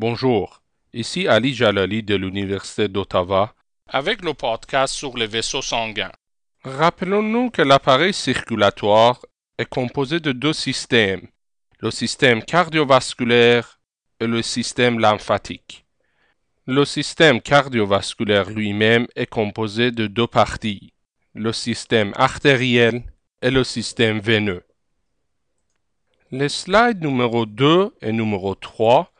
Bonjour, 0.00 0.62
ici 0.92 1.26
Ali 1.26 1.52
Jalali 1.52 2.04
de 2.04 2.14
l'Université 2.14 2.86
d'Ottawa 2.86 3.52
avec 3.88 4.22
le 4.24 4.32
podcast 4.32 4.94
sur 4.94 5.16
les 5.16 5.26
vaisseaux 5.26 5.60
sanguins. 5.60 6.12
Rappelons-nous 6.62 7.50
que 7.50 7.62
l'appareil 7.62 8.14
circulatoire 8.14 9.26
est 9.58 9.68
composé 9.68 10.20
de 10.20 10.30
deux 10.30 10.52
systèmes, 10.52 11.26
le 11.80 11.90
système 11.90 12.44
cardiovasculaire 12.44 13.80
et 14.20 14.28
le 14.28 14.40
système 14.40 15.00
lymphatique. 15.00 15.84
Le 16.66 16.84
système 16.84 17.40
cardiovasculaire 17.40 18.50
lui-même 18.50 19.08
est 19.16 19.26
composé 19.26 19.90
de 19.90 20.06
deux 20.06 20.28
parties, 20.28 20.92
le 21.34 21.52
système 21.52 22.12
artériel 22.14 23.02
et 23.42 23.50
le 23.50 23.64
système 23.64 24.20
veineux. 24.20 24.62
Les 26.30 26.48
slides 26.48 27.02
numéro 27.02 27.46
2 27.46 27.96
et 28.00 28.12
numéro 28.12 28.54
3 28.54 29.12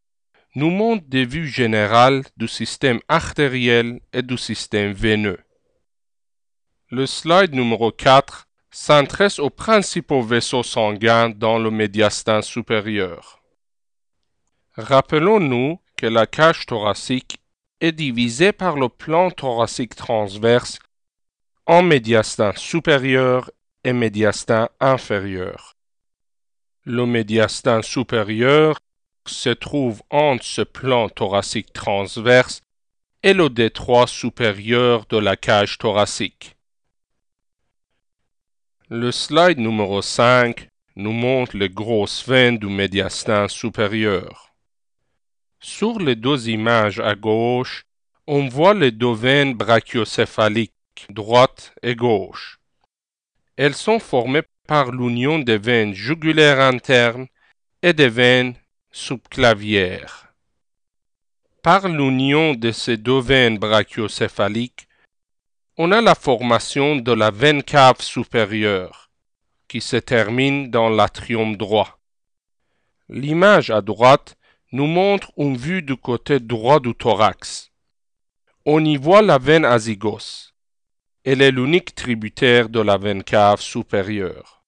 nous 0.59 0.71
montrent 0.71 1.07
des 1.07 1.25
vues 1.25 1.47
générales 1.47 2.25
du 2.37 2.49
système 2.49 2.99
artériel 3.09 4.01
et 4.13 4.23
du 4.23 4.37
système 4.37 4.93
veineux. 4.93 5.39
Le 6.91 7.07
slide 7.07 7.55
numéro 7.55 7.93
4 7.93 8.49
s'intéresse 8.73 9.39
aux 9.39 9.51
principaux 9.51 10.21
vaisseaux 10.21 10.65
sanguins 10.65 11.31
dans 11.31 11.61
le 11.61 11.71
médiastin 11.71 12.43
supérieur. 12.43 13.41
Rappelons-nous 14.75 15.79
que 15.97 16.07
la 16.07 16.27
cage 16.27 16.67
thoracique 16.67 17.39
est 17.81 17.93
divisée 17.93 18.53
par 18.53 18.77
le 18.77 18.89
plan 18.89 19.31
thoracique 19.31 19.95
transverse 19.95 20.81
en 21.67 21.83
médiastin 21.83 22.53
supérieur 22.57 23.49
et 23.85 23.93
médiastin 23.93 24.71
inférieur. 24.81 25.77
Le 26.83 27.07
médiastin 27.07 27.81
supérieur 27.83 28.81
se 29.29 29.51
trouve 29.51 30.03
entre 30.11 30.45
ce 30.45 30.63
plan 30.63 31.09
thoracique 31.09 31.73
transverse 31.73 32.61
et 33.23 33.33
le 33.33 33.49
détroit 33.49 34.07
supérieur 34.07 35.07
de 35.07 35.19
la 35.19 35.37
cage 35.37 35.79
thoracique. 35.79 36.57
Le 38.89 39.13
slide 39.13 39.59
numéro 39.59 40.01
5 40.01 40.69
nous 40.97 41.13
montre 41.13 41.57
les 41.57 41.69
grosses 41.69 42.27
veines 42.27 42.59
du 42.59 42.67
médiastin 42.67 43.49
supérieur. 43.49 44.55
Sur 45.61 45.99
les 45.99 46.17
deux 46.17 46.49
images 46.49 47.01
à 47.01 47.15
gauche, 47.15 47.85
on 48.27 48.49
voit 48.49 48.75
les 48.75 48.91
deux 48.91 49.15
veines 49.15 49.55
brachiocéphaliques, 49.55 50.73
droite 51.11 51.75
et 51.83 51.97
gauche. 51.97 52.59
Elles 53.57 53.75
sont 53.75 53.99
formées 53.99 54.43
par 54.67 54.93
l'union 54.93 55.39
des 55.39 55.59
veines 55.59 55.95
jugulaires 55.95 56.61
internes 56.61 57.27
et 57.83 57.93
des 57.93 58.09
veines 58.09 58.55
subclavières. 58.99 60.35
Par 61.63 61.89
l'union 61.89 62.55
de 62.55 62.73
ces 62.73 62.97
deux 62.97 63.21
veines 63.21 63.57
brachiocéphaliques, 63.57 64.89
on 65.77 65.93
a 65.93 66.01
la 66.01 66.17
formation 66.17 66.97
de 66.97 67.13
la 67.13 67.31
veine 67.31 67.63
cave 67.63 68.01
supérieure, 68.01 69.11
qui 69.69 69.81
se 69.81 69.97
termine 69.97 70.71
dans 70.71 70.89
l'atrium 70.89 71.57
droit. 71.57 72.01
L'image 73.09 73.71
à 73.71 73.83
droite 73.83 74.37
nous 74.73 74.89
montre 74.89 75.31
une 75.37 75.57
vue 75.57 75.83
du 75.83 75.97
côté 75.97 76.41
droit 76.41 76.81
du 76.81 76.93
thorax. 76.93 77.71
On 78.67 78.85
y 78.85 78.97
voit 78.97 79.23
la 79.23 79.39
veine 79.39 79.65
azygos. 79.65 80.53
Elle 81.25 81.41
est 81.41 81.53
l'unique 81.53 81.95
tributaire 81.95 82.69
de 82.69 82.81
la 82.81 82.99
veine 82.99 83.23
cave 83.23 83.61
supérieure. 83.61 84.65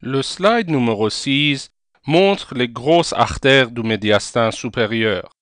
Le 0.00 0.22
slide 0.22 0.70
numéro 0.70 1.10
6 1.10 1.73
montre 2.06 2.54
les 2.54 2.68
grosses 2.68 3.12
artères 3.12 3.70
du 3.70 3.82
médiastin 3.82 4.50
supérieur. 4.50 5.32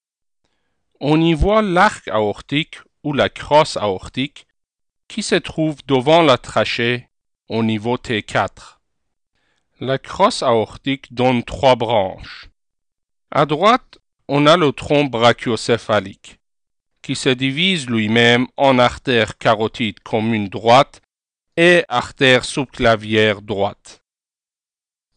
On 1.00 1.21
y 1.21 1.34
voit 1.34 1.62
l'arc 1.62 2.06
aortique 2.09 2.78
ou 3.03 3.12
la 3.12 3.28
crosse 3.28 3.77
aortique 3.77 4.47
qui 5.09 5.23
se 5.23 5.34
trouve 5.34 5.77
devant 5.87 6.23
la 6.23 6.39
trachée 6.39 7.09
au 7.49 7.62
niveau 7.62 7.97
T4. 7.97 8.78
La 9.81 9.99
crosse 9.99 10.43
aortique 10.43 11.12
donne 11.12 11.43
trois 11.43 11.75
branches. 11.75 12.49
À 13.31 13.47
droite, 13.47 13.99
on 14.29 14.47
a 14.47 14.56
le 14.56 14.73
tronc 14.73 15.06
brachiocéphalique 15.06 16.39
qui 17.03 17.17
se 17.17 17.29
divise 17.29 17.91
lui-même 17.91 18.47
en 18.56 18.79
artère 18.79 19.37
carotide 19.37 19.99
commune 20.00 20.49
droite 20.49 21.03
et 21.56 21.84
artère 21.89 22.44
subclavière 22.44 23.43
droite. 23.43 24.05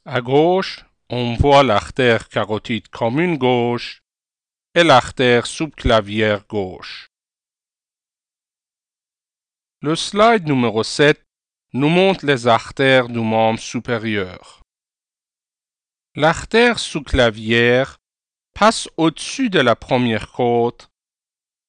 À 0.04 0.20
gauche, 0.22 0.84
on 1.10 1.36
voit 1.36 1.64
l'artère 1.64 2.30
carotide 2.30 2.88
commune 2.88 3.38
gauche 3.38 4.02
et 4.74 4.84
l'artère 4.84 5.46
subclavière 5.46 6.46
gauche. 6.48 7.10
Le 9.82 9.96
slide 9.96 10.48
numéro 10.48 10.84
7 10.84 11.22
nous 11.74 11.90
montre 11.90 12.26
les 12.26 12.48
artères 12.48 13.08
du 13.08 13.20
membre 13.20 13.60
supérieur. 13.60 14.64
L'artère 16.16 16.80
sous-clavière 16.80 17.98
passe 18.54 18.90
au-dessus 18.98 19.50
de 19.50 19.60
la 19.60 19.76
première 19.76 20.32
côte, 20.32 20.90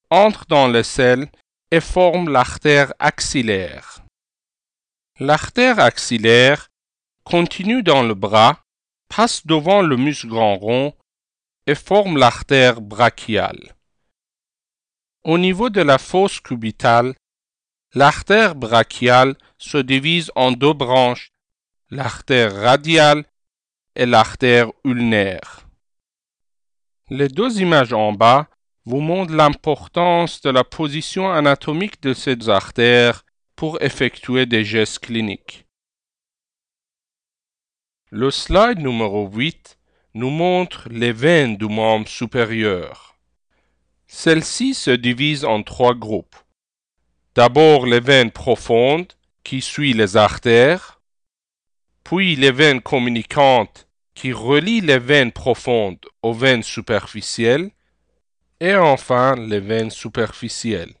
entre 0.09 0.45
dans 0.45 0.67
l'aisselle 0.67 1.29
et 1.69 1.81
forme 1.81 2.29
l'artère 2.29 2.93
axillaire. 2.97 4.01
L'artère 5.19 5.79
axillaire 5.79 6.69
continue 7.25 7.83
dans 7.83 8.03
le 8.03 8.13
bras, 8.13 8.63
passe 9.09 9.45
devant 9.45 9.81
le 9.81 9.97
muscle 9.97 10.27
grand 10.27 10.57
rond 10.57 10.93
et 11.65 11.75
forme 11.75 12.17
l'artère 12.17 12.81
brachiale. 12.81 13.75
Au 15.23 15.37
niveau 15.37 15.69
de 15.69 15.81
la 15.81 15.97
fosse 15.97 16.39
cubitale, 16.39 17.13
l'artère 17.93 18.55
brachiale 18.55 19.35
se 19.57 19.77
divise 19.77 20.31
en 20.35 20.51
deux 20.51 20.73
branches, 20.73 21.31
l'artère 21.89 22.55
radiale 22.55 23.25
et 23.95 24.05
l'artère 24.05 24.71
ulnaire. 24.85 25.67
Les 27.09 27.27
deux 27.27 27.61
images 27.61 27.93
en 27.93 28.13
bas 28.13 28.47
vous 28.85 29.01
montrent 29.01 29.33
l'importance 29.33 30.41
de 30.41 30.49
la 30.49 30.63
position 30.63 31.29
anatomique 31.29 32.01
de 32.01 32.13
ces 32.13 32.47
artères 32.47 33.25
pour 33.55 33.81
effectuer 33.81 34.45
des 34.45 34.63
gestes 34.63 34.99
cliniques. 34.99 35.66
Le 38.09 38.31
slide 38.31 38.79
numéro 38.79 39.27
8 39.27 39.77
nous 40.13 40.29
montre 40.29 40.87
les 40.89 41.11
veines 41.11 41.57
du 41.57 41.65
membre 41.65 42.07
supérieur. 42.07 43.17
Celles-ci 44.07 44.75
se 44.75 44.91
divisent 44.91 45.43
en 45.43 45.61
trois 45.61 45.93
groupes. 45.93 46.37
D'abord 47.35 47.85
les 47.85 47.99
veines 47.99 48.31
profondes 48.31 49.11
qui 49.43 49.59
suivent 49.59 49.97
les 49.97 50.15
artères, 50.15 51.01
puis 52.05 52.37
les 52.37 52.51
veines 52.51 52.81
communicantes 52.81 53.89
qui 54.15 54.31
relient 54.31 54.79
les 54.79 54.99
veines 54.99 55.33
profondes 55.33 56.05
aux 56.21 56.33
veines 56.33 56.63
superficielles, 56.63 57.71
et 58.61 58.77
enfin 58.77 59.35
les 59.35 59.59
veines 59.59 59.91
superficielles. 59.91 60.93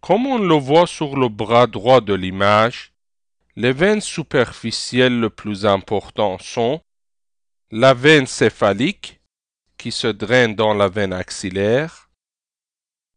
Comme 0.00 0.26
on 0.26 0.38
le 0.38 0.56
voit 0.56 0.88
sur 0.88 1.16
le 1.16 1.28
bras 1.28 1.68
droit 1.68 2.00
de 2.00 2.14
l'image, 2.14 2.91
les 3.56 3.72
veines 3.72 4.00
superficielles 4.00 5.20
les 5.20 5.30
plus 5.30 5.66
importantes 5.66 6.42
sont 6.42 6.80
la 7.70 7.92
veine 7.92 8.26
céphalique 8.26 9.20
qui 9.76 9.92
se 9.92 10.06
draine 10.06 10.54
dans 10.54 10.74
la 10.74 10.88
veine 10.88 11.12
axillaire, 11.12 12.08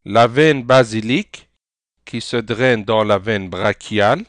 la 0.04 0.26
veine 0.26 0.62
basilique 0.62 1.48
qui 2.04 2.20
se 2.20 2.36
draine 2.36 2.84
dans 2.84 3.04
la 3.04 3.18
veine 3.18 3.48
brachiale, 3.48 4.24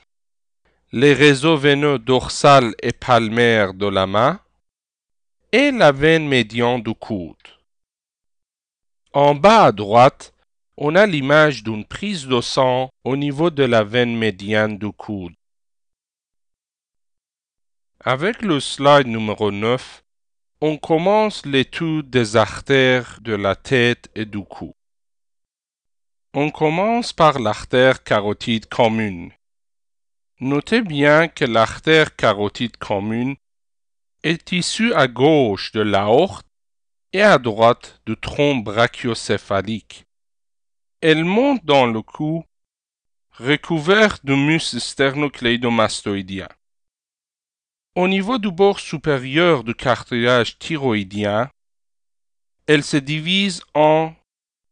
les 0.91 1.13
réseaux 1.13 1.57
veineux 1.57 1.99
dorsal 1.99 2.73
et 2.81 2.93
palmaire 2.93 3.73
de 3.73 3.87
la 3.87 4.07
main 4.07 4.39
et 5.51 5.71
la 5.71 5.91
veine 5.91 6.27
médiane 6.27 6.81
du 6.81 6.93
coude. 6.93 7.35
En 9.13 9.35
bas 9.35 9.65
à 9.65 9.71
droite, 9.71 10.33
on 10.77 10.95
a 10.95 11.05
l'image 11.05 11.63
d'une 11.63 11.85
prise 11.85 12.27
de 12.27 12.39
sang 12.39 12.89
au 13.03 13.17
niveau 13.17 13.49
de 13.49 13.63
la 13.63 13.83
veine 13.83 14.15
médiane 14.15 14.77
du 14.77 14.91
coude. 14.91 15.33
Avec 18.01 18.43
le 18.43 18.59
slide 18.59 19.07
numéro 19.07 19.51
9, 19.51 20.03
on 20.61 20.77
commence 20.77 21.43
l'étude 21.47 22.11
des 22.11 22.35
artères 22.35 23.17
de 23.21 23.33
la 23.33 23.55
tête 23.55 24.11
et 24.13 24.25
du 24.25 24.43
cou. 24.43 24.75
On 26.35 26.51
commence 26.51 27.11
par 27.11 27.39
l'artère 27.39 28.03
carotide 28.03 28.67
commune. 28.67 29.31
Notez 30.39 30.83
bien 30.83 31.27
que 31.27 31.43
l'artère 31.43 32.15
carotide 32.15 32.77
commune 32.77 33.35
est 34.21 34.51
issue 34.51 34.93
à 34.93 35.07
gauche 35.07 35.71
de 35.71 35.81
l'aorte 35.81 36.45
et 37.13 37.23
à 37.23 37.39
droite 37.39 37.99
du 38.05 38.15
tronc 38.15 38.57
brachiocéphalique. 38.57 40.05
Elle 41.01 41.25
monte 41.25 41.65
dans 41.65 41.87
le 41.87 42.03
cou, 42.03 42.45
recouverte 43.31 44.23
de 44.23 44.35
muscle 44.35 44.79
sternocleidomastoïdien. 44.79 46.47
Au 47.97 48.07
niveau 48.07 48.37
du 48.37 48.51
bord 48.51 48.79
supérieur 48.79 49.63
du 49.63 49.73
cartilage 49.73 50.59
thyroïdien, 50.59 51.49
elle 52.67 52.83
se 52.83 52.97
divise 52.97 53.63
en 53.73 54.13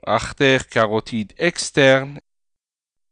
artère 0.06 0.68
carotide 0.68 1.33
externe 1.39 2.19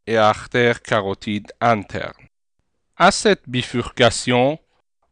et 0.06 0.16
artère 0.16 0.84
carotide 0.84 1.52
interne. 1.60 2.28
À 2.96 3.10
cette 3.10 3.50
bifurcation, 3.50 4.60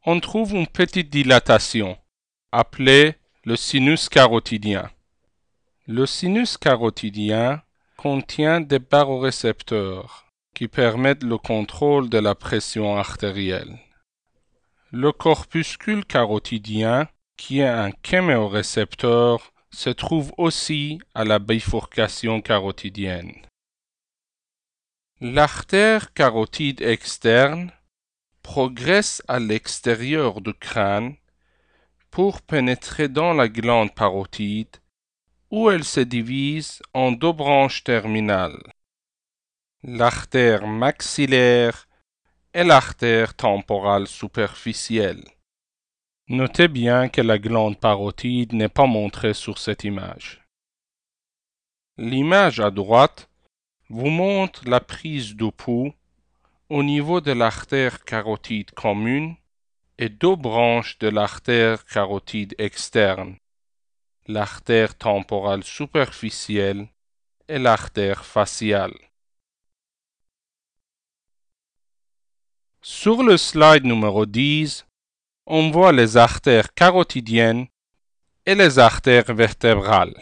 on 0.05 0.19
trouve 0.19 0.53
une 0.53 0.67
petite 0.67 1.09
dilatation 1.09 1.97
appelée 2.51 3.15
le 3.43 3.55
sinus 3.55 4.07
carotidien. 4.07 4.87
Le 5.87 6.05
sinus 6.05 6.57
carotidien 6.57 7.63
contient 7.97 8.61
des 8.61 8.77
barorécepteurs 8.77 10.27
qui 10.53 10.67
permettent 10.67 11.23
le 11.23 11.39
contrôle 11.39 12.07
de 12.07 12.19
la 12.19 12.35
pression 12.35 12.95
artérielle. 12.95 13.79
Le 14.93 15.13
corpuscule 15.13 16.03
carotidien, 16.03 17.07
qui 17.37 17.59
est 17.59 17.67
un 17.67 17.91
chémorécepteur, 18.05 19.53
se 19.69 19.89
trouve 19.89 20.33
aussi 20.37 20.99
à 21.15 21.23
la 21.23 21.39
bifurcation 21.39 22.41
carotidienne. 22.41 23.33
L'artère 25.21 26.11
carotide 26.11 26.81
externe 26.81 27.71
progresse 28.41 29.23
à 29.29 29.39
l'extérieur 29.39 30.41
du 30.41 30.53
crâne 30.53 31.15
pour 32.09 32.41
pénétrer 32.41 33.07
dans 33.07 33.33
la 33.33 33.47
glande 33.47 33.95
parotide 33.95 34.75
où 35.51 35.69
elle 35.69 35.85
se 35.85 36.01
divise 36.01 36.81
en 36.93 37.13
deux 37.13 37.31
branches 37.31 37.85
terminales, 37.85 38.73
l'artère 39.83 40.67
maxillaire 40.67 41.87
et 42.53 42.63
l'artère 42.63 43.33
temporale 43.33 44.07
superficielle. 44.07 45.23
Notez 46.27 46.67
bien 46.67 47.09
que 47.09 47.21
la 47.21 47.39
glande 47.39 47.79
parotide 47.79 48.53
n'est 48.53 48.69
pas 48.69 48.85
montrée 48.85 49.33
sur 49.33 49.57
cette 49.57 49.83
image. 49.83 50.41
L'image 51.97 52.59
à 52.59 52.71
droite 52.71 53.29
vous 53.89 54.09
montre 54.09 54.67
la 54.67 54.79
prise 54.79 55.35
de 55.35 55.49
pouls 55.49 55.93
au 56.69 56.83
niveau 56.83 57.19
de 57.19 57.33
l'artère 57.33 58.03
carotide 58.05 58.71
commune 58.71 59.35
et 59.97 60.09
deux 60.09 60.35
branches 60.35 60.97
de 60.99 61.09
l'artère 61.09 61.85
carotide 61.85 62.55
externe, 62.57 63.35
l'artère 64.27 64.97
temporale 64.97 65.63
superficielle 65.63 66.87
et 67.47 67.59
l'artère 67.59 68.23
faciale. 68.25 68.93
Sur 72.83 73.21
le 73.21 73.37
slide 73.37 73.85
numéro 73.85 74.25
10, 74.25 74.87
on 75.45 75.69
voit 75.69 75.91
les 75.91 76.17
artères 76.17 76.73
carotidiennes 76.73 77.67
et 78.47 78.55
les 78.55 78.79
artères 78.79 79.35
vertébrales. 79.35 80.19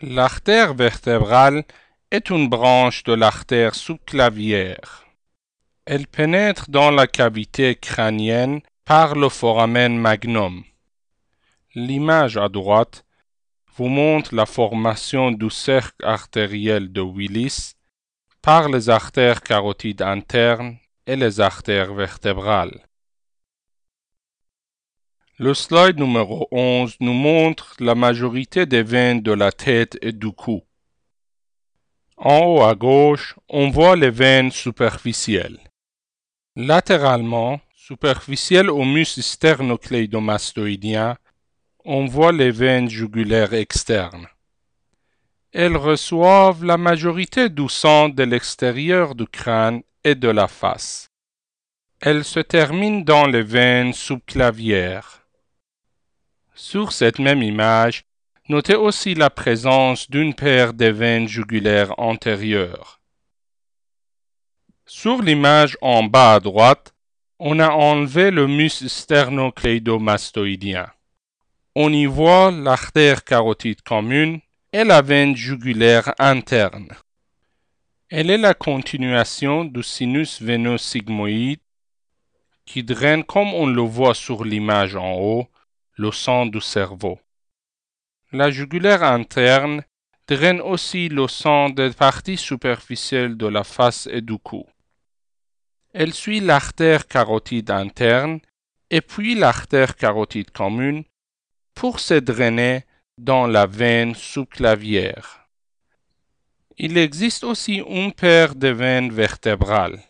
L'artère 0.00 0.72
vertébrale 0.72 1.64
est 2.10 2.30
une 2.30 2.48
branche 2.48 3.04
de 3.04 3.12
l'artère 3.12 3.74
subclavière. 3.74 5.04
Elle 5.84 6.06
pénètre 6.06 6.70
dans 6.70 6.90
la 6.90 7.06
cavité 7.06 7.74
crânienne 7.74 8.62
par 8.86 9.16
le 9.16 9.28
foramen 9.28 9.98
magnum. 9.98 10.64
L'image 11.74 12.38
à 12.38 12.48
droite 12.48 13.04
vous 13.76 13.88
montre 13.88 14.34
la 14.34 14.46
formation 14.46 15.30
du 15.30 15.50
cercle 15.50 16.06
artériel 16.06 16.90
de 16.90 17.02
Willis 17.02 17.74
par 18.40 18.70
les 18.70 18.88
artères 18.88 19.42
carotides 19.42 20.00
internes 20.00 20.78
et 21.06 21.16
les 21.16 21.40
artères 21.40 21.94
vertébrales. 21.94 22.86
Le 25.38 25.52
slide 25.52 25.98
numéro 25.98 26.48
11 26.50 26.96
nous 27.00 27.12
montre 27.12 27.76
la 27.78 27.94
majorité 27.94 28.64
des 28.64 28.82
veines 28.82 29.20
de 29.20 29.32
la 29.32 29.52
tête 29.52 29.98
et 30.00 30.12
du 30.12 30.32
cou. 30.32 30.62
En 32.16 32.38
haut 32.38 32.62
à 32.62 32.74
gauche, 32.74 33.36
on 33.50 33.68
voit 33.68 33.96
les 33.96 34.08
veines 34.08 34.50
superficielles. 34.50 35.60
Latéralement, 36.56 37.60
superficielles 37.74 38.70
au 38.70 38.84
muscle 38.84 39.22
sternocleidomastoïdien, 39.22 41.18
on 41.84 42.06
voit 42.06 42.32
les 42.32 42.50
veines 42.50 42.88
jugulaires 42.88 43.52
externes. 43.52 44.26
Elles 45.52 45.76
reçoivent 45.76 46.64
la 46.64 46.78
majorité 46.78 47.50
du 47.50 47.68
sang 47.68 48.08
de 48.08 48.22
l'extérieur 48.22 49.14
du 49.14 49.26
crâne 49.26 49.82
de 50.14 50.28
la 50.28 50.48
face. 50.48 51.10
Elles 52.00 52.24
se 52.24 52.40
terminent 52.40 53.02
dans 53.02 53.26
les 53.26 53.42
veines 53.42 53.92
subclavières. 53.92 55.26
Sur 56.54 56.92
cette 56.92 57.18
même 57.18 57.42
image, 57.42 58.06
Notez 58.48 58.76
aussi 58.76 59.14
la 59.16 59.28
présence 59.28 60.08
d'une 60.08 60.32
paire 60.32 60.72
de 60.72 60.86
veines 60.86 61.26
jugulaires 61.26 61.98
antérieures. 61.98 63.00
Sur 64.84 65.20
l'image 65.20 65.76
en 65.80 66.04
bas 66.04 66.34
à 66.34 66.40
droite, 66.40 66.94
on 67.40 67.58
a 67.58 67.70
enlevé 67.70 68.30
le 68.30 68.46
muscle 68.46 68.88
sternocleidomastoïdien. 68.88 70.86
On 71.74 71.92
y 71.92 72.06
voit 72.06 72.52
l'artère 72.52 73.24
carotide 73.24 73.82
commune 73.82 74.38
et 74.72 74.84
la 74.84 75.02
veine 75.02 75.34
jugulaire 75.34 76.14
interne. 76.20 76.90
Elle 78.08 78.30
est 78.30 78.38
la 78.38 78.54
continuation 78.54 79.64
du 79.64 79.82
sinus 79.82 80.40
veineux 80.40 80.78
sigmoïde 80.78 81.58
qui 82.64 82.84
draine, 82.84 83.24
comme 83.24 83.52
on 83.52 83.66
le 83.66 83.82
voit 83.82 84.14
sur 84.14 84.44
l'image 84.44 84.94
en 84.94 85.14
haut, 85.14 85.48
le 85.96 86.12
sang 86.12 86.46
du 86.46 86.60
cerveau. 86.60 87.18
La 88.30 88.52
jugulaire 88.52 89.02
interne 89.02 89.82
draine 90.28 90.60
aussi 90.60 91.08
le 91.08 91.26
sang 91.26 91.68
des 91.68 91.90
parties 91.90 92.36
superficielles 92.36 93.36
de 93.36 93.48
la 93.48 93.64
face 93.64 94.08
et 94.12 94.20
du 94.20 94.38
cou. 94.38 94.64
Elle 95.92 96.14
suit 96.14 96.38
l'artère 96.38 97.08
carotide 97.08 97.72
interne 97.72 98.38
et 98.88 99.00
puis 99.00 99.34
l'artère 99.34 99.96
carotide 99.96 100.52
commune 100.52 101.02
pour 101.74 101.98
se 101.98 102.14
drainer 102.14 102.84
dans 103.18 103.48
la 103.48 103.66
veine 103.66 104.14
sous-clavière. 104.14 105.45
Il 106.78 106.98
existe 106.98 107.42
aussi 107.44 107.76
une 107.76 108.12
paire 108.12 108.54
de 108.54 108.68
veines 108.68 109.10
vertébrales. 109.10 110.02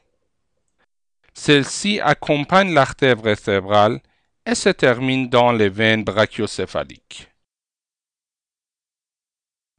Celle-ci 1.32 2.00
accompagne 2.00 2.74
l'artère 2.74 3.20
vertébrale 3.20 4.00
et 4.44 4.56
se 4.56 4.70
termine 4.70 5.28
dans 5.28 5.52
les 5.52 5.68
veines 5.68 6.02
brachiocéphaliques. 6.02 7.28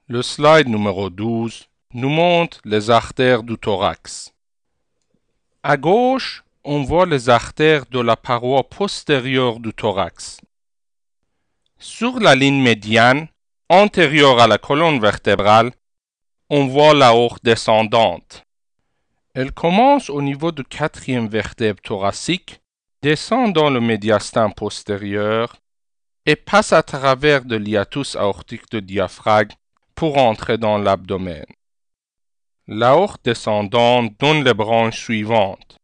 Le 0.08 0.22
slide 0.22 0.70
numéro 0.70 1.10
12 1.10 1.68
nous 1.94 2.10
montre 2.10 2.62
les 2.64 2.90
artères 2.90 3.44
du 3.44 3.58
thorax. 3.58 4.34
À 5.64 5.76
gauche, 5.76 6.46
on 6.64 6.84
voit 6.84 7.06
les 7.06 7.28
artères 7.30 7.86
de 7.88 8.00
la 8.00 8.16
paroi 8.16 8.64
postérieure 8.64 9.60
du 9.60 9.74
thorax. 9.74 10.40
Sur 11.80 12.22
la 12.22 12.36
ligne 12.36 12.62
médiane, 12.62 13.28
antérieure 13.68 14.40
à 14.40 14.48
la 14.48 14.58
colonne 14.58 15.02
vertébrale, 15.02 15.74
on 16.50 16.68
voit 16.68 16.94
la 16.94 17.10
l'aorte 17.10 17.44
descendante. 17.44 18.44
Elle 19.34 19.52
commence 19.52 20.10
au 20.10 20.22
niveau 20.22 20.52
du 20.52 20.64
quatrième 20.64 21.28
vertèbre 21.28 21.82
thoracique, 21.82 22.62
descend 23.02 23.54
dans 23.54 23.70
le 23.70 23.82
médiastin 23.82 24.50
postérieur 24.50 25.58
et 26.26 26.36
passe 26.36 26.74
à 26.74 26.84
travers 26.84 27.44
le 27.46 27.60
hiatus 27.60 28.16
aortique 28.16 28.70
de 28.72 28.80
diaphragme 28.80 29.56
pour 29.94 30.18
entrer 30.18 30.58
dans 30.58 30.78
l'abdomen. 30.78 31.46
L'aorte 32.68 33.24
descendante 33.24 34.14
donne 34.20 34.44
les 34.44 34.54
branches 34.54 35.00
suivantes. 35.00 35.78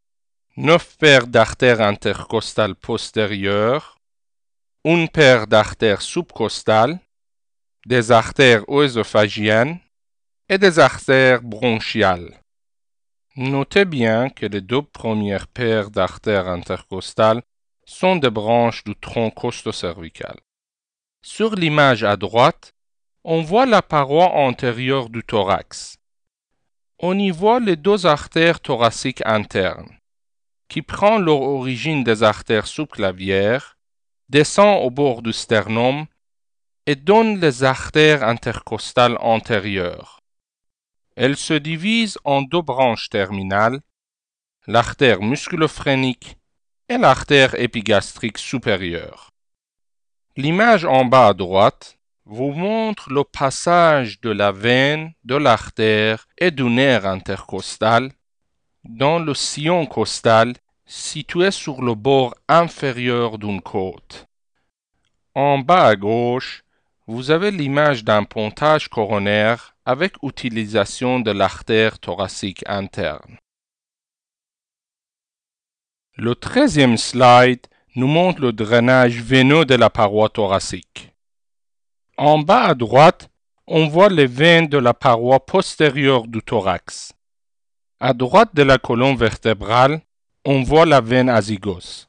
Neuf 0.55 0.97
paires 0.97 1.27
d'artères 1.27 1.81
intercostales 1.81 2.75
postérieures, 2.75 3.97
une 4.83 5.09
paire 5.09 5.47
d'artères 5.47 6.01
subcostales, 6.01 6.99
des 7.85 8.11
artères 8.11 8.63
oesophagiennes 8.67 9.79
et 10.49 10.57
des 10.57 10.79
artères 10.79 11.41
bronchiales. 11.41 12.39
Notez 13.35 13.85
bien 13.85 14.29
que 14.29 14.45
les 14.45 14.61
deux 14.61 14.81
premières 14.81 15.47
paires 15.47 15.89
d'artères 15.89 16.47
intercostales 16.47 17.41
sont 17.85 18.15
des 18.15 18.29
branches 18.29 18.83
du 18.83 18.95
tronc 18.95 19.31
costo-cervical. 19.31 20.37
Sur 21.23 21.55
l'image 21.55 22.03
à 22.03 22.17
droite, 22.17 22.73
on 23.23 23.41
voit 23.41 23.65
la 23.65 23.81
paroi 23.81 24.31
antérieure 24.33 25.09
du 25.09 25.23
thorax. 25.23 25.97
On 26.99 27.17
y 27.17 27.31
voit 27.31 27.59
les 27.59 27.75
deux 27.75 28.05
artères 28.05 28.59
thoraciques 28.59 29.23
internes, 29.25 29.97
qui 30.67 30.81
prend 30.81 31.17
leur 31.17 31.41
origine 31.41 32.03
des 32.03 32.23
artères 32.23 32.67
subclavières, 32.67 33.77
descend 34.29 34.83
au 34.83 34.89
bord 34.89 35.21
du 35.21 35.33
sternum 35.33 36.05
et 36.85 36.95
donne 36.95 37.39
les 37.39 37.63
artères 37.63 38.23
intercostales 38.23 39.17
antérieures. 39.21 40.22
Elles 41.15 41.37
se 41.37 41.53
divisent 41.53 42.17
en 42.23 42.41
deux 42.41 42.61
branches 42.61 43.09
terminales, 43.09 43.81
l'artère 44.67 45.21
musculophrenique 45.21 46.37
et 46.89 46.97
l'artère 46.97 47.59
épigastrique 47.59 48.37
supérieure. 48.37 49.31
L'image 50.35 50.85
en 50.85 51.05
bas 51.05 51.27
à 51.27 51.33
droite 51.33 51.99
vous 52.25 52.51
montre 52.51 53.11
le 53.11 53.23
passage 53.23 54.19
de 54.21 54.29
la 54.29 54.51
veine, 54.51 55.13
de 55.23 55.35
l'artère 55.35 56.27
et 56.37 56.51
du 56.51 56.63
nerf 56.63 57.05
intercostal 57.05 58.11
dans 58.83 59.19
le 59.19 59.33
sillon 59.33 59.85
costal 59.85 60.53
situé 60.85 61.51
sur 61.51 61.81
le 61.81 61.95
bord 61.95 62.35
inférieur 62.47 63.37
d'une 63.37 63.61
côte. 63.61 64.27
En 65.35 65.59
bas 65.59 65.87
à 65.87 65.95
gauche, 65.95 66.63
vous 67.07 67.31
avez 67.31 67.51
l'image 67.51 68.03
d'un 68.03 68.23
pontage 68.23 68.89
coronaire 68.89 69.72
avec 69.85 70.15
utilisation 70.23 71.19
de 71.19 71.31
l'artère 71.31 71.99
thoracique 71.99 72.63
interne. 72.67 73.37
Le 76.15 76.35
treizième 76.35 76.97
slide 76.97 77.67
nous 77.95 78.07
montre 78.07 78.41
le 78.41 78.53
drainage 78.53 79.21
veineux 79.21 79.65
de 79.65 79.75
la 79.75 79.89
paroi 79.89 80.29
thoracique. 80.29 81.11
En 82.17 82.39
bas 82.39 82.65
à 82.65 82.75
droite, 82.75 83.29
on 83.67 83.87
voit 83.87 84.09
les 84.09 84.27
veines 84.27 84.67
de 84.67 84.77
la 84.77 84.93
paroi 84.93 85.45
postérieure 85.45 86.27
du 86.27 86.41
thorax. 86.41 87.13
À 87.99 88.13
droite 88.13 88.53
de 88.53 88.63
la 88.63 88.77
colonne 88.77 89.15
vertébrale, 89.15 90.01
on 90.45 90.61
voit 90.63 90.85
la 90.85 91.01
veine 91.01 91.29
azygos. 91.29 92.07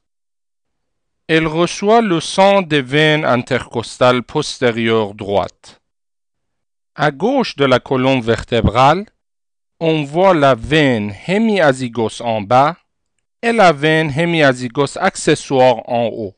Elle 1.26 1.46
reçoit 1.46 2.02
le 2.02 2.20
sang 2.20 2.62
des 2.62 2.82
veines 2.82 3.24
intercostales 3.24 4.22
postérieures 4.22 5.14
droite. 5.14 5.80
À 6.96 7.10
gauche 7.10 7.56
de 7.56 7.64
la 7.64 7.80
colonne 7.80 8.20
vertébrale, 8.20 9.04
on 9.80 10.04
voit 10.04 10.32
la 10.32 10.54
veine 10.54 11.12
hémiazygos 11.26 12.20
en 12.20 12.40
bas 12.40 12.76
et 13.42 13.50
la 13.52 13.72
veine 13.72 14.12
hémiazygos 14.16 14.96
accessoire 14.96 15.88
en 15.88 16.06
haut. 16.06 16.36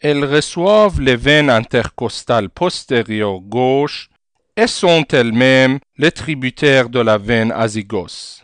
Elles 0.00 0.24
reçoivent 0.24 0.98
les 0.98 1.16
veines 1.16 1.50
intercostales 1.50 2.48
postérieures 2.48 3.40
gauche 3.40 4.08
et 4.56 4.66
sont 4.66 5.04
elles-mêmes 5.12 5.78
les 5.98 6.10
tributaires 6.10 6.88
de 6.88 7.00
la 7.00 7.18
veine 7.18 7.52
azygos. 7.52 8.42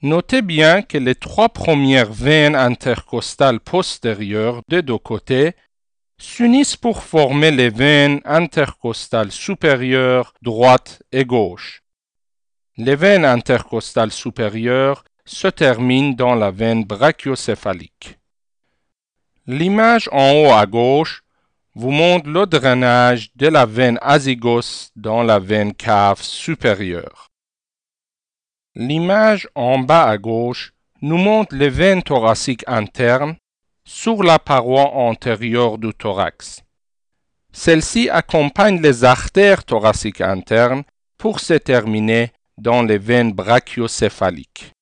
Notez 0.00 0.40
bien 0.40 0.80
que 0.80 0.96
les 0.96 1.14
trois 1.14 1.50
premières 1.50 2.10
veines 2.10 2.56
intercostales 2.56 3.60
postérieures 3.60 4.62
des 4.68 4.80
deux 4.80 4.98
côtés 4.98 5.52
s'unissent 6.22 6.76
pour 6.76 7.02
former 7.02 7.50
les 7.50 7.68
veines 7.68 8.20
intercostales 8.24 9.32
supérieures 9.32 10.32
droite 10.40 11.02
et 11.10 11.24
gauche. 11.24 11.82
Les 12.76 12.94
veines 12.94 13.24
intercostales 13.24 14.12
supérieures 14.12 15.02
se 15.24 15.48
terminent 15.48 16.14
dans 16.14 16.36
la 16.36 16.52
veine 16.52 16.84
brachiocéphalique. 16.84 18.18
L'image 19.48 20.08
en 20.12 20.32
haut 20.32 20.52
à 20.52 20.64
gauche 20.64 21.24
vous 21.74 21.90
montre 21.90 22.28
le 22.28 22.46
drainage 22.46 23.30
de 23.34 23.48
la 23.48 23.66
veine 23.66 23.98
azygos 24.00 24.92
dans 24.94 25.24
la 25.24 25.40
veine 25.40 25.74
cave 25.74 26.22
supérieure. 26.22 27.30
L'image 28.76 29.48
en 29.56 29.80
bas 29.80 30.04
à 30.04 30.18
gauche 30.18 30.72
nous 31.00 31.18
montre 31.18 31.56
les 31.56 31.68
veines 31.68 32.02
thoraciques 32.02 32.64
internes 32.68 33.34
sur 33.84 34.22
la 34.22 34.38
paroi 34.38 34.94
antérieure 34.94 35.78
du 35.78 35.92
thorax. 35.92 36.62
Celles-ci 37.52 38.08
accompagnent 38.08 38.80
les 38.80 39.04
artères 39.04 39.64
thoraciques 39.64 40.20
internes 40.20 40.84
pour 41.18 41.40
se 41.40 41.54
terminer 41.54 42.32
dans 42.56 42.82
les 42.82 42.98
veines 42.98 43.32
brachiocéphaliques. 43.32 44.72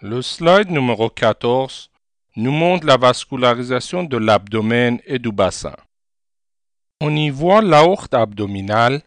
Le 0.00 0.20
slide 0.20 0.70
numéro 0.70 1.08
14 1.08 1.90
nous 2.36 2.52
montre 2.52 2.86
la 2.86 2.96
vascularisation 2.96 4.04
de 4.04 4.16
l'abdomen 4.16 5.00
et 5.06 5.18
du 5.18 5.32
bassin. 5.32 5.76
On 7.00 7.14
y 7.14 7.30
voit 7.30 7.62
l'aorte 7.62 8.12
abdominale 8.12 9.02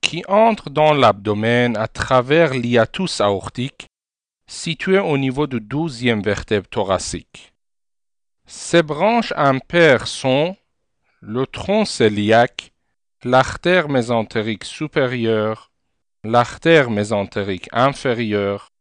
qui 0.00 0.24
entre 0.28 0.70
dans 0.70 0.94
l'abdomen 0.94 1.76
à 1.76 1.88
travers 1.88 2.54
l'hiatus 2.54 3.20
aortique 3.20 3.86
situé 4.50 4.98
au 4.98 5.16
niveau 5.16 5.46
du 5.46 5.60
douzième 5.60 6.22
vertèbre 6.22 6.68
thoracique. 6.68 7.52
Ces 8.46 8.82
branches 8.82 9.32
impaires 9.36 10.08
sont 10.08 10.56
le 11.20 11.46
tronc 11.46 11.84
cœliaque, 11.84 12.72
l'artère 13.22 13.88
mésentérique 13.88 14.64
supérieure, 14.64 15.70
l'artère 16.24 16.90
mésentérique 16.90 17.68
inférieure 17.70 18.72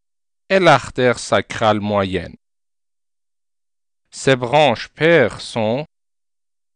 et 0.49 0.57
l'artère 0.59 1.19
sacrale 1.19 1.79
moyenne. 1.79 2.35
Ces 4.09 4.35
branches 4.35 4.87
paires 4.87 5.39
sont 5.39 5.85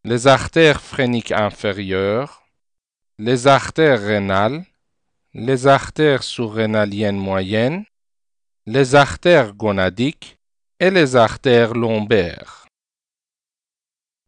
les 0.03 0.27
artères 0.27 0.81
phréniques 0.81 1.31
inférieures, 1.31 2.43
les 3.17 3.47
artères 3.47 3.99
rénales, 3.99 4.63
les 5.33 5.65
artères 5.65 6.21
surrénaliennes 6.21 7.17
moyennes, 7.17 7.85
les 8.65 8.95
artères 8.95 9.53
gonadiques 9.53 10.37
et 10.79 10.89
les 10.89 11.15
artères 11.15 11.73
lombaires. 11.73 12.67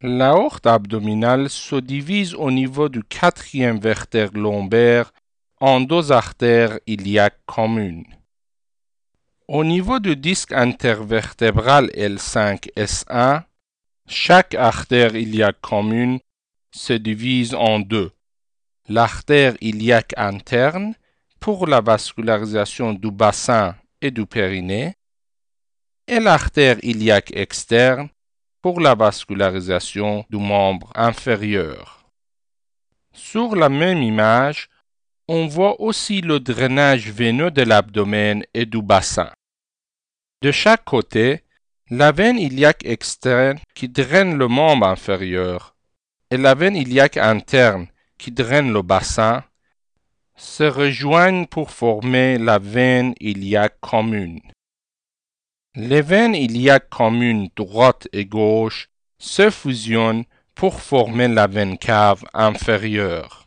L'aorte 0.01 0.67
abdominale 0.67 1.49
se 1.49 1.75
divise 1.77 2.33
au 2.35 2.51
niveau 2.51 2.89
du 2.89 3.03
quatrième 3.03 3.79
vertèbre 3.79 4.37
lombaire 4.37 5.11
en 5.59 5.79
deux 5.81 6.11
artères 6.11 6.79
iliaques 6.85 7.39
communes. 7.45 8.05
Au 9.47 9.63
niveau 9.63 9.99
du 9.99 10.15
disque 10.15 10.51
intervertébral 10.51 11.87
L5-S1, 11.95 13.43
chaque 14.07 14.53
artère 14.55 15.15
iliaque 15.15 15.61
commune 15.61 16.19
se 16.71 16.93
divise 16.93 17.53
en 17.53 17.79
deux 17.79 18.11
l'artère 18.87 19.55
iliaque 19.61 20.13
interne 20.17 20.93
pour 21.39 21.67
la 21.67 21.81
vascularisation 21.81 22.93
du 22.93 23.11
bassin 23.11 23.75
et 24.05 24.11
du 24.11 24.25
périnée 24.27 24.93
et 26.07 26.19
l'artère 26.19 26.77
iliaque 26.83 27.31
externe 27.35 28.09
pour 28.61 28.79
la 28.79 28.93
vascularisation 28.93 30.25
du 30.29 30.37
membre 30.37 30.91
inférieur. 30.93 32.05
Sur 33.11 33.55
la 33.55 33.69
même 33.69 34.03
image, 34.03 34.69
on 35.27 35.47
voit 35.47 35.81
aussi 35.81 36.21
le 36.21 36.39
drainage 36.39 37.09
veineux 37.09 37.49
de 37.49 37.63
l'abdomen 37.63 38.43
et 38.53 38.67
du 38.67 38.81
bassin. 38.81 39.31
De 40.43 40.51
chaque 40.51 40.85
côté, 40.85 41.41
la 41.89 42.11
veine 42.11 42.37
iliaque 42.37 42.85
externe 42.85 43.57
qui 43.73 43.89
draine 43.89 44.37
le 44.37 44.47
membre 44.47 44.87
inférieur 44.87 45.75
et 46.29 46.37
la 46.37 46.53
veine 46.53 46.75
iliaque 46.75 47.17
interne 47.17 47.87
qui 48.19 48.31
drainent 48.31 48.73
le 48.73 48.83
bassin 48.83 49.43
se 50.35 50.63
rejoignent 50.63 51.45
pour 51.45 51.71
former 51.71 52.37
la 52.37 52.59
veine 52.59 53.13
iliaque 53.19 53.79
commune. 53.79 54.41
Les 55.75 56.01
veines 56.01 56.35
iliaques 56.35 56.89
communes 56.89 57.49
droite 57.55 58.07
et 58.13 58.25
gauche 58.25 58.89
se 59.17 59.49
fusionnent 59.49 60.25
pour 60.53 60.79
former 60.79 61.27
la 61.27 61.47
veine 61.47 61.77
cave 61.77 62.23
inférieure. 62.33 63.45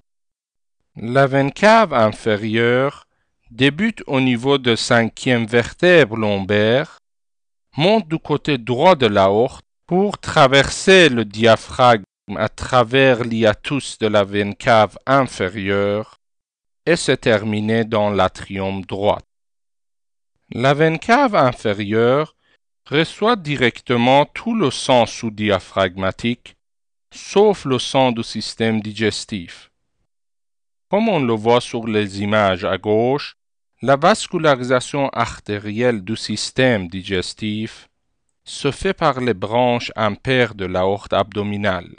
La 0.97 1.27
veine 1.27 1.53
cave 1.53 1.95
inférieure 1.95 3.07
débute 3.51 4.03
au 4.07 4.21
niveau 4.21 4.59
de 4.59 4.77
cinquième 4.77 5.47
vertèbre 5.47 6.17
lombaire, 6.17 6.99
monte 7.77 8.09
du 8.09 8.19
côté 8.19 8.59
droit 8.59 8.95
de 8.95 9.07
l'aorte 9.07 9.65
pour 9.87 10.19
traverser 10.19 11.09
le 11.09 11.25
diaphragme 11.25 12.05
à 12.37 12.49
travers 12.49 13.25
l'hiatus 13.25 13.99
de 13.99 14.07
la 14.07 14.25
veine 14.25 14.55
cave 14.55 14.99
inférieure 15.07 16.18
et 16.89 16.97
se 16.97 17.13
terminer 17.13 17.85
dans 17.85 18.09
l'atrium 18.09 18.83
droit. 18.83 19.21
La 20.51 20.73
veine 20.73 20.99
cave 20.99 21.35
inférieure 21.35 22.35
reçoit 22.87 23.37
directement 23.37 24.25
tout 24.25 24.55
le 24.55 24.71
sang 24.71 25.05
sous-diaphragmatique, 25.05 26.57
sauf 27.13 27.67
le 27.67 27.79
sang 27.79 28.11
du 28.13 28.23
système 28.23 28.81
digestif. 28.81 29.71
Comme 30.89 31.11
on 31.11 31.21
le 31.21 31.35
voit 31.35 31.61
sur 31.61 31.87
les 31.87 32.23
images 32.23 32.65
à 32.65 32.79
gauche, 32.79 33.37
la 33.83 33.97
vascularisation 33.97 35.11
artérielle 35.11 36.03
du 36.03 36.17
système 36.17 36.89
digestif 36.89 37.91
se 38.45 38.71
fait 38.71 38.95
par 38.95 39.21
les 39.21 39.35
branches 39.35 39.93
impaires 39.95 40.55
de 40.55 40.65
l'aorte 40.65 41.13
abdominale. 41.13 41.97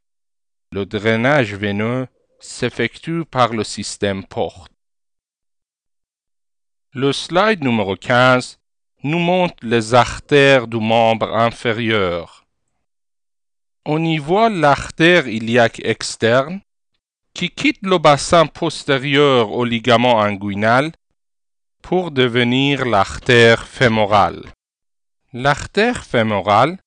Le 0.71 0.87
drainage 0.87 1.53
veineux 1.53 2.07
s'effectue 2.39 3.23
par 3.23 3.53
le 3.53 3.63
système 3.63 4.25
porte. 4.25 4.71
Le 6.95 7.13
slide 7.13 7.63
numéro 7.63 7.95
15 7.95 8.57
nous 9.03 9.19
montre 9.19 9.57
les 9.61 9.93
artères 9.93 10.67
du 10.67 10.77
membre 10.77 11.35
inférieur. 11.35 12.47
On 13.85 14.03
y 14.03 14.17
voit 14.17 14.49
l'artère 14.49 15.27
iliaque 15.27 15.81
externe 15.85 16.61
qui 17.35 17.51
quitte 17.51 17.83
le 17.83 17.99
bassin 17.99 18.47
postérieur 18.47 19.51
au 19.51 19.65
ligament 19.65 20.19
inguinal 20.19 20.91
pour 21.83 22.09
devenir 22.09 22.85
l'artère 22.85 23.67
fémorale. 23.67 24.51
L'artère 25.31 26.03
fémorale 26.03 26.79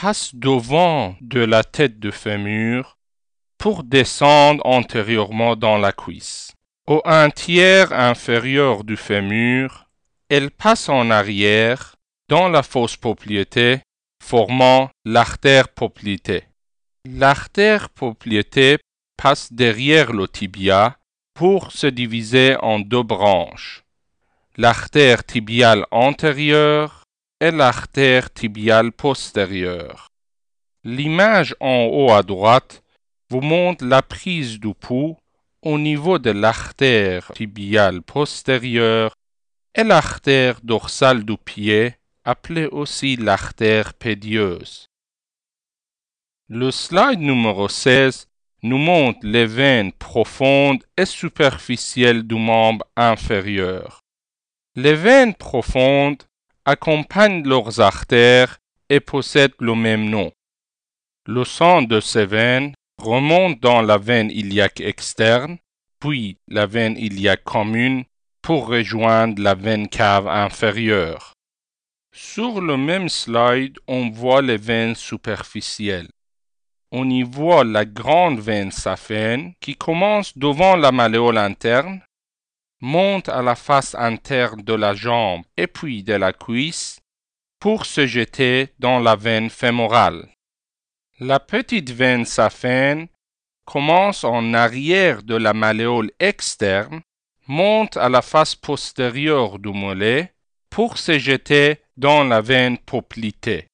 passe 0.00 0.32
devant 0.32 1.16
de 1.20 1.40
la 1.40 1.64
tête 1.64 1.98
du 1.98 2.12
fémur 2.12 2.98
pour 3.58 3.82
descendre 3.82 4.64
antérieurement 4.64 5.56
dans 5.56 5.76
la 5.76 5.90
cuisse. 5.90 6.52
Au 6.90 7.02
un 7.04 7.30
tiers 7.30 7.92
inférieur 7.92 8.82
du 8.82 8.96
fémur, 8.96 9.86
elle 10.28 10.50
passe 10.50 10.88
en 10.88 11.08
arrière 11.08 11.94
dans 12.28 12.48
la 12.48 12.64
fosse 12.64 12.96
poplité, 12.96 13.82
formant 14.20 14.90
l'artère 15.04 15.68
poplité. 15.68 16.42
L'artère 17.04 17.90
poplité 17.90 18.78
passe 19.16 19.52
derrière 19.52 20.12
le 20.12 20.26
tibia 20.26 20.96
pour 21.32 21.70
se 21.70 21.86
diviser 21.86 22.56
en 22.56 22.80
deux 22.80 23.04
branches, 23.04 23.84
l'artère 24.56 25.22
tibiale 25.22 25.86
antérieure 25.92 27.04
et 27.40 27.52
l'artère 27.52 28.32
tibiale 28.32 28.90
postérieure. 28.90 30.08
L'image 30.82 31.54
en 31.60 31.84
haut 31.84 32.10
à 32.10 32.24
droite 32.24 32.82
vous 33.30 33.42
montre 33.42 33.84
la 33.84 34.02
prise 34.02 34.58
du 34.58 34.74
pouls 34.74 35.16
au 35.62 35.78
niveau 35.78 36.18
de 36.18 36.30
l'artère 36.30 37.30
tibiale 37.34 38.02
postérieure 38.02 39.14
et 39.74 39.84
l'artère 39.84 40.60
dorsale 40.62 41.24
du 41.24 41.36
pied, 41.36 41.94
appelée 42.24 42.66
aussi 42.66 43.16
l'artère 43.16 43.94
pédieuse. 43.94 44.86
Le 46.48 46.70
slide 46.70 47.20
numéro 47.20 47.68
16 47.68 48.26
nous 48.62 48.78
montre 48.78 49.20
les 49.22 49.46
veines 49.46 49.92
profondes 49.92 50.84
et 50.96 51.06
superficielles 51.06 52.24
du 52.24 52.34
membre 52.34 52.84
inférieur. 52.96 54.00
Les 54.74 54.94
veines 54.94 55.34
profondes 55.34 56.22
accompagnent 56.64 57.46
leurs 57.46 57.80
artères 57.80 58.58
et 58.88 59.00
possèdent 59.00 59.54
le 59.60 59.74
même 59.74 60.10
nom. 60.10 60.30
Le 61.26 61.44
sang 61.44 61.82
de 61.82 62.00
ces 62.00 62.26
veines 62.26 62.74
remonte 63.02 63.60
dans 63.60 63.82
la 63.82 63.98
veine 63.98 64.30
iliaque 64.30 64.80
externe, 64.80 65.58
puis 65.98 66.38
la 66.48 66.66
veine 66.66 66.96
iliaque 66.96 67.44
commune 67.44 68.04
pour 68.42 68.68
rejoindre 68.68 69.42
la 69.42 69.54
veine 69.54 69.88
cave 69.88 70.28
inférieure. 70.28 71.34
Sur 72.12 72.60
le 72.60 72.76
même 72.76 73.08
slide, 73.08 73.78
on 73.86 74.10
voit 74.10 74.42
les 74.42 74.56
veines 74.56 74.94
superficielles 74.94 76.08
on 76.92 77.08
y 77.08 77.22
voit 77.22 77.64
la 77.64 77.84
grande 77.84 78.40
veine 78.40 78.72
saphène 78.72 79.54
qui 79.60 79.76
commence 79.76 80.36
devant 80.36 80.76
la 80.76 80.92
malléole 80.92 81.38
interne, 81.38 82.02
monte 82.80 83.28
à 83.28 83.42
la 83.42 83.54
face 83.54 83.94
interne 83.94 84.62
de 84.62 84.72
la 84.72 84.94
jambe 84.94 85.42
et 85.56 85.66
puis 85.66 86.02
de 86.02 86.14
la 86.14 86.32
cuisse 86.32 87.00
pour 87.60 87.86
se 87.86 88.06
jeter 88.06 88.68
dans 88.78 88.98
la 88.98 89.16
veine 89.16 89.50
fémorale. 89.50 90.28
La 91.22 91.38
petite 91.38 91.90
veine 91.90 92.24
saphène 92.24 93.06
commence 93.66 94.24
en 94.24 94.54
arrière 94.54 95.22
de 95.22 95.34
la 95.34 95.52
malléole 95.52 96.10
externe, 96.18 97.02
monte 97.46 97.98
à 97.98 98.08
la 98.08 98.22
face 98.22 98.54
postérieure 98.54 99.58
du 99.58 99.68
mollet 99.68 100.32
pour 100.70 100.96
se 100.96 101.18
jeter 101.18 101.76
dans 101.98 102.24
la 102.24 102.40
veine 102.40 102.78
poplitée. 102.78 103.66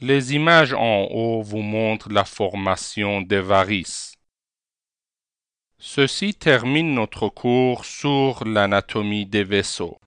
Les 0.00 0.34
images 0.34 0.72
en 0.72 1.02
haut 1.10 1.42
vous 1.42 1.60
montrent 1.60 2.10
la 2.10 2.24
formation 2.24 3.20
des 3.20 3.40
varices. 3.40 4.14
Ceci 5.78 6.32
termine 6.32 6.94
notre 6.94 7.28
cours 7.28 7.84
sur 7.84 8.46
l'anatomie 8.46 9.26
des 9.26 9.44
vaisseaux. 9.44 9.98